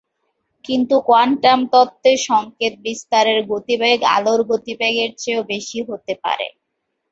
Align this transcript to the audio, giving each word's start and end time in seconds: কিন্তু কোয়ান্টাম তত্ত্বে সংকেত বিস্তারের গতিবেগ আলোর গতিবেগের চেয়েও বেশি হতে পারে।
কিন্তু 0.65 0.95
কোয়ান্টাম 1.07 1.59
তত্ত্বে 1.73 2.11
সংকেত 2.27 2.73
বিস্তারের 2.85 3.39
গতিবেগ 3.51 3.99
আলোর 4.15 4.41
গতিবেগের 4.51 5.11
চেয়েও 5.17 5.41
বেশি 5.51 5.79
হতে 5.87 6.13
পারে। 6.23 6.47